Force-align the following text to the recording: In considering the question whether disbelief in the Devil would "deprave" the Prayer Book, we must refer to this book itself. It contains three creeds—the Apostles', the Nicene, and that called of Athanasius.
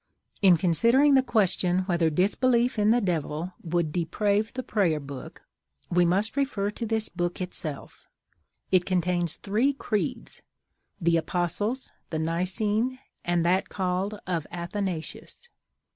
In 0.41 0.57
considering 0.57 1.13
the 1.13 1.21
question 1.21 1.81
whether 1.83 2.09
disbelief 2.09 2.79
in 2.79 2.89
the 2.89 3.01
Devil 3.01 3.53
would 3.61 3.91
"deprave" 3.91 4.51
the 4.53 4.63
Prayer 4.63 4.99
Book, 4.99 5.43
we 5.91 6.05
must 6.05 6.35
refer 6.35 6.71
to 6.71 6.87
this 6.87 7.07
book 7.07 7.39
itself. 7.39 8.09
It 8.71 8.83
contains 8.83 9.35
three 9.35 9.73
creeds—the 9.73 11.17
Apostles', 11.17 11.91
the 12.09 12.17
Nicene, 12.17 12.97
and 13.23 13.45
that 13.45 13.69
called 13.69 14.19
of 14.25 14.47
Athanasius. 14.49 15.47